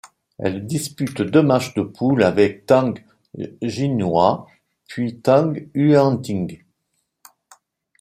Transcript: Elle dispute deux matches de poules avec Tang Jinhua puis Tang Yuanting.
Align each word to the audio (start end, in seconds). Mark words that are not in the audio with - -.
Elle 0.39 0.65
dispute 0.65 1.21
deux 1.21 1.43
matches 1.43 1.75
de 1.75 1.83
poules 1.83 2.23
avec 2.23 2.65
Tang 2.65 2.95
Jinhua 3.61 4.47
puis 4.87 5.19
Tang 5.19 5.53
Yuanting. 5.75 6.63